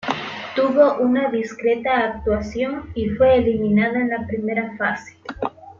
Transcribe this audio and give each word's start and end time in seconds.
Tuvo 0.55 0.97
una 0.97 1.29
discreta 1.29 1.95
actuación, 1.99 2.89
y 2.95 3.09
fue 3.09 3.37
eliminada 3.37 3.99
en 4.01 4.09
la 4.09 4.25
primera 4.25 4.75
fase. 4.75 5.15